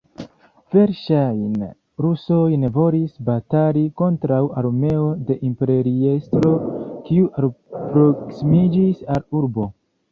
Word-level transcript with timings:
Verŝajne 0.75 1.67
rusoj 2.05 2.47
ne 2.63 2.71
volis, 2.79 3.13
batali 3.29 3.83
kontraŭ 4.03 4.41
armeo 4.63 5.05
de 5.29 5.37
imperiestro, 5.51 6.59
kiu 7.11 7.33
alproksimiĝis 7.45 9.09
al 9.17 9.27
urbo. 9.43 9.75